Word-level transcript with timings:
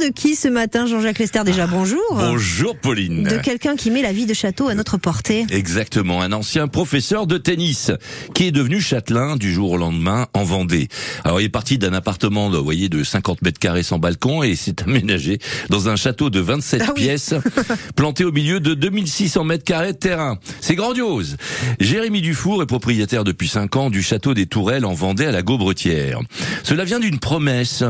de 0.00 0.12
qui 0.12 0.34
ce 0.36 0.48
matin, 0.48 0.86
Jean-Jacques 0.86 1.18
Lester 1.18 1.42
Déjà, 1.44 1.66
bonjour. 1.66 2.00
Bonjour 2.10 2.76
Pauline. 2.76 3.22
De 3.24 3.38
quelqu'un 3.38 3.76
qui 3.76 3.90
met 3.90 4.02
la 4.02 4.12
vie 4.12 4.26
de 4.26 4.34
château 4.34 4.68
à 4.68 4.74
notre 4.74 4.98
portée. 4.98 5.46
Exactement, 5.50 6.20
un 6.22 6.32
ancien 6.32 6.68
professeur 6.68 7.26
de 7.26 7.38
tennis 7.38 7.90
qui 8.34 8.46
est 8.46 8.50
devenu 8.52 8.80
châtelain 8.80 9.36
du 9.36 9.52
jour 9.52 9.72
au 9.72 9.76
lendemain 9.76 10.26
en 10.34 10.44
Vendée. 10.44 10.88
Alors 11.24 11.40
il 11.40 11.44
est 11.44 11.48
parti 11.50 11.78
d'un 11.78 11.92
appartement, 11.94 12.50
vous 12.50 12.62
voyez, 12.62 12.88
de 12.88 13.02
50 13.04 13.42
mètres 13.42 13.58
carrés 13.58 13.82
sans 13.82 13.98
balcon 13.98 14.42
et 14.42 14.54
s'est 14.54 14.82
aménagé 14.84 15.38
dans 15.70 15.88
un 15.88 15.96
château 15.96 16.30
de 16.30 16.40
27 16.40 16.82
Ah 16.84 16.92
oui. 16.94 17.02
pièces 17.02 17.34
planté 17.96 18.24
au 18.24 18.32
milieu 18.32 18.60
de 18.60 18.74
2600 18.74 19.44
mètres 19.44 19.64
carrés 19.64 19.92
de 19.92 19.98
terrain. 19.98 20.38
C'est 20.60 20.74
grandiose. 20.74 21.36
Jérémy 21.80 22.20
Dufour 22.20 22.62
est 22.62 22.66
propriétaire 22.66 23.24
depuis 23.24 23.48
5 23.48 23.76
ans 23.76 23.90
du 23.90 24.02
château 24.02 24.34
des 24.34 24.46
Tourelles 24.46 24.84
en 24.84 24.94
Vendée 24.94 25.26
à 25.26 25.32
la 25.32 25.42
Gaubretière. 25.42 26.20
Cela 26.64 26.84
vient 26.84 27.00
d'une 27.00 27.18
promesse 27.18 27.82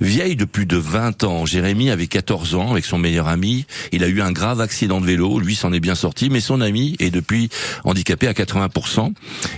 vieille 0.00 0.36
de 0.36 0.44
plus 0.44 0.66
de 0.66 0.76
20 0.76 1.24
ans. 1.24 1.46
Jérémy 1.48 1.90
avait 1.90 2.06
14 2.06 2.54
ans 2.54 2.70
avec 2.70 2.84
son 2.84 2.98
meilleur 2.98 3.26
ami. 3.26 3.66
Il 3.90 4.04
a 4.04 4.08
eu 4.08 4.20
un 4.20 4.32
grave 4.32 4.60
accident 4.60 5.00
de 5.00 5.06
vélo. 5.06 5.40
Lui 5.40 5.56
s'en 5.56 5.72
est 5.72 5.80
bien 5.80 5.94
sorti, 5.94 6.30
mais 6.30 6.40
son 6.40 6.60
ami 6.60 6.94
est 7.00 7.10
depuis 7.10 7.48
handicapé 7.84 8.28
à 8.28 8.32
80%. 8.32 9.12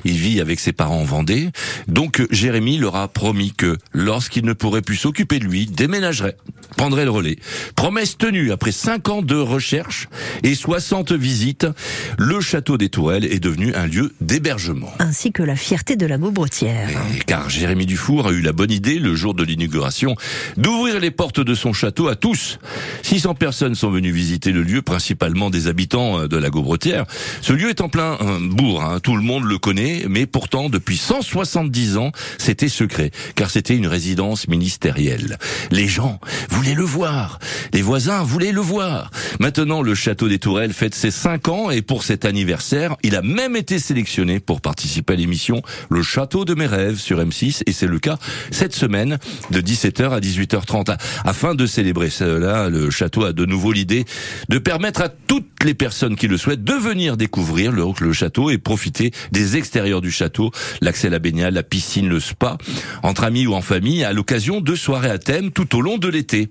Il 0.04 0.12
vit 0.12 0.40
avec 0.40 0.60
ses 0.60 0.72
parents 0.72 1.00
en 1.00 1.04
Vendée. 1.04 1.50
Donc 1.88 2.24
Jérémy 2.30 2.78
leur 2.78 2.96
a 2.96 3.08
promis 3.08 3.52
que 3.52 3.76
lorsqu'il 3.92 4.44
ne 4.44 4.52
pourrait 4.52 4.82
plus 4.82 4.96
s'occuper 4.96 5.40
de 5.40 5.44
lui, 5.44 5.66
déménagerait, 5.66 6.36
prendrait 6.76 7.04
le 7.04 7.10
relais. 7.10 7.36
Promesse 7.76 8.16
tenue 8.16 8.52
après 8.52 8.72
5 8.72 9.08
ans 9.08 9.22
de 9.22 9.36
recherche 9.36 10.08
et 10.42 10.54
60 10.54 11.12
visites, 11.12 11.66
le 12.18 12.40
château 12.40 12.78
des 12.78 12.88
Tourelles 12.88 13.24
est 13.24 13.40
devenu 13.40 13.74
un 13.74 13.86
lieu 13.86 14.12
d'hébergement. 14.20 14.92
Ainsi 14.98 15.32
que 15.32 15.42
la 15.42 15.56
fierté 15.56 15.96
de 15.96 16.06
la 16.06 16.18
Gaubretière. 16.18 16.88
Et 16.90 17.18
car 17.26 17.48
Jérémy 17.50 17.86
Dufour 17.86 18.28
a 18.28 18.32
eu 18.32 18.40
la 18.40 18.52
bonne 18.52 18.70
idée, 18.70 18.98
le 18.98 19.14
jour 19.14 19.34
de 19.34 19.44
l'inauguration, 19.44 20.14
d'ouvrir 20.56 21.00
les 21.00 21.10
portes 21.10 21.40
de 21.40 21.54
son 21.54 21.72
château 21.72 22.08
à 22.08 22.16
tous. 22.16 22.58
600 23.02 23.34
personnes 23.34 23.74
sont 23.74 23.90
venues 23.90 24.12
visiter 24.12 24.52
le 24.52 24.62
lieu, 24.62 24.82
principalement 24.82 25.50
des 25.50 25.66
habitants 25.66 26.20
euh, 26.20 26.28
de 26.28 26.36
la 26.36 26.50
Gaubretière. 26.50 27.04
Ce 27.40 27.52
lieu 27.52 27.70
est 27.70 27.80
en 27.80 27.88
plein 27.88 28.18
euh, 28.20 28.38
bourg, 28.40 28.82
hein, 28.82 29.00
tout 29.00 29.16
le 29.16 29.22
monde 29.22 29.44
le 29.44 29.58
connaît, 29.58 30.04
mais 30.08 30.26
pourtant, 30.26 30.68
depuis 30.68 30.96
170 30.96 31.96
ans, 31.96 32.12
c'était 32.38 32.68
secret, 32.68 33.10
car 33.34 33.50
c'était 33.50 33.76
une 33.76 33.86
résidence 33.86 34.48
ministérielle. 34.48 35.38
Les 35.70 35.88
gens 35.88 36.20
voulaient 36.60 36.74
le 36.74 36.84
voir, 36.84 37.38
les 37.72 37.82
voisins 37.82 38.22
voulaient 38.22 38.52
le 38.52 38.60
voir. 38.60 39.10
Maintenant, 39.38 39.82
le 39.82 39.94
château 39.94 40.28
des 40.28 40.38
Tourelles 40.38 40.72
fête 40.72 40.94
ses 40.94 41.10
5 41.10 41.48
ans, 41.48 41.70
et 41.70 41.82
pour 41.82 42.02
cet 42.02 42.24
anniversaire, 42.24 42.96
il 43.02 43.16
a 43.16 43.22
même 43.22 43.56
été 43.56 43.78
sélectionné 43.78 44.40
pour 44.40 44.60
participer 44.60 45.14
à 45.14 45.16
l'émission 45.16 45.62
Le 45.88 46.02
Château 46.02 46.44
de 46.44 46.54
mes 46.54 46.66
rêves 46.66 46.98
sur 46.98 47.18
M6 47.18 47.62
et 47.66 47.72
c'est 47.72 47.86
le 47.86 47.98
cas 47.98 48.18
cette 48.50 48.74
semaine 48.74 49.18
de 49.50 49.60
17h 49.60 50.10
à 50.10 50.20
18h30. 50.20 50.96
Afin 51.24 51.54
de 51.54 51.66
célébrer 51.66 52.10
cela, 52.10 52.68
le 52.68 52.90
château 52.90 53.24
a 53.24 53.32
de 53.32 53.44
nouveau 53.44 53.72
l'idée 53.72 54.04
de 54.48 54.58
permettre 54.58 55.02
à 55.02 55.08
toutes 55.08 55.64
les 55.64 55.74
personnes 55.74 56.16
qui 56.16 56.28
le 56.28 56.36
souhaitent 56.36 56.64
de 56.64 56.74
venir 56.74 57.16
découvrir 57.16 57.72
le, 57.72 57.84
le 58.00 58.12
château 58.12 58.50
et 58.50 58.58
profiter 58.58 59.12
des 59.32 59.56
extérieurs 59.56 60.00
du 60.00 60.10
château, 60.10 60.50
l'accès 60.80 61.08
à 61.08 61.10
la 61.10 61.18
baignade, 61.18 61.54
la 61.54 61.62
piscine, 61.62 62.08
le 62.08 62.20
spa, 62.20 62.58
entre 63.02 63.24
amis 63.24 63.46
ou 63.46 63.54
en 63.54 63.62
famille, 63.62 64.04
à 64.04 64.12
l'occasion 64.12 64.60
de 64.60 64.74
soirées 64.74 65.10
à 65.10 65.18
thème 65.18 65.50
tout 65.50 65.76
au 65.76 65.80
long 65.80 65.98
de 65.98 66.08
l'été. 66.08 66.50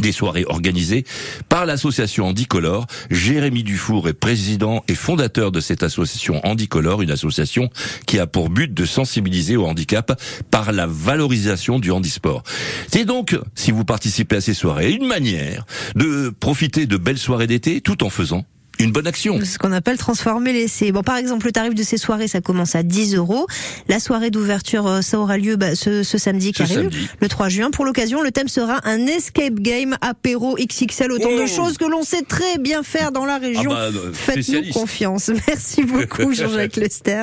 Des 0.00 0.12
soirées 0.12 0.44
organisées 0.46 1.04
par 1.48 1.66
l'association 1.66 2.26
Handicolore. 2.26 2.86
Jérémy 3.10 3.64
Dufour 3.64 4.08
est 4.08 4.12
président 4.12 4.84
et 4.86 4.94
fondateur 4.94 5.50
de 5.50 5.60
cette 5.60 5.82
association 5.82 6.40
Handicolore, 6.46 7.02
une 7.02 7.10
association 7.10 7.70
qui 8.06 8.18
a 8.18 8.26
pour 8.26 8.48
but 8.48 8.72
de 8.72 8.84
sensibiliser 8.84 9.56
au 9.56 9.66
handicap 9.66 10.20
par 10.50 10.72
la 10.72 10.86
valorisation 10.86 11.78
du 11.78 11.90
handisport. 11.90 12.42
C'est 12.90 13.04
donc, 13.04 13.36
si 13.54 13.72
vous 13.72 13.84
participez 13.84 14.36
à 14.36 14.40
ces 14.40 14.54
soirées, 14.54 14.92
une 14.92 15.06
manière 15.06 15.64
de 15.96 16.30
profiter 16.30 16.86
de 16.86 16.96
belles 16.96 17.18
soirées 17.18 17.46
d'été 17.46 17.80
tout 17.80 18.04
en 18.04 18.10
faisant 18.10 18.44
une 18.80 18.92
bonne 18.92 19.06
action. 19.06 19.38
Ce 19.44 19.58
qu'on 19.58 19.72
appelle 19.72 19.98
transformer 19.98 20.52
l'essai. 20.52 20.92
Bon, 20.92 21.02
par 21.02 21.16
exemple, 21.16 21.46
le 21.46 21.52
tarif 21.52 21.74
de 21.74 21.82
ces 21.82 21.96
soirées, 21.96 22.28
ça 22.28 22.40
commence 22.40 22.74
à 22.74 22.82
10 22.82 23.14
euros. 23.16 23.46
La 23.88 23.98
soirée 24.00 24.30
d'ouverture, 24.30 24.86
euh, 24.86 25.00
ça 25.02 25.18
aura 25.18 25.36
lieu 25.38 25.56
bah, 25.56 25.74
ce, 25.74 26.02
ce 26.02 26.18
samedi 26.18 26.52
qui 26.52 26.58
Ce 26.66 26.72
arrive, 26.72 26.90
samedi. 26.90 27.08
le 27.20 27.28
3 27.28 27.48
juin. 27.48 27.70
Pour 27.70 27.84
l'occasion, 27.84 28.22
le 28.22 28.30
thème 28.30 28.48
sera 28.48 28.80
un 28.84 29.06
escape 29.06 29.54
game 29.54 29.96
apéro 30.00 30.56
XXL. 30.56 31.10
Autant 31.12 31.28
Oh 31.32 31.40
de 31.42 31.46
choses 31.46 31.76
que 31.78 31.84
l'on 31.84 32.02
sait 32.02 32.22
très 32.22 32.58
bien 32.58 32.82
faire 32.82 33.10
dans 33.12 33.24
la 33.24 33.38
région. 33.38 33.70
Ah 33.72 33.90
bah, 33.90 33.98
euh, 33.98 34.12
Faites-nous 34.12 34.70
confiance. 34.72 35.30
Merci 35.48 35.82
beaucoup, 35.84 36.32
Jean-Jacques 36.32 36.76
Lester. 36.76 37.16